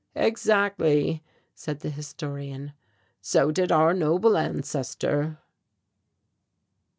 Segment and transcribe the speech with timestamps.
[0.15, 1.21] "Exactly,"
[1.53, 2.73] said the Historian;
[3.21, 5.37] "so did our noble ancestor."